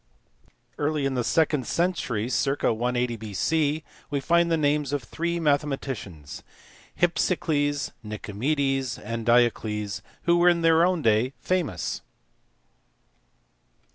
Early 0.79 1.05
in 1.05 1.13
the 1.13 1.23
second 1.23 1.67
century, 1.67 2.27
circ. 2.27 2.63
180 2.63 3.17
B.C., 3.17 3.83
we 4.09 4.19
find 4.19 4.49
the 4.49 4.57
names 4.57 4.93
of 4.93 5.03
three 5.03 5.39
mathematicians 5.39 6.41
Hypsicles, 6.99 7.91
Nicomedes, 8.03 8.97
and 8.97 9.27
Diocles 9.27 10.01
who 10.23 10.43
in 10.47 10.61
their 10.63 10.83
own 10.83 11.03
day 11.03 11.23
were 11.25 11.31
famous. 11.37 12.01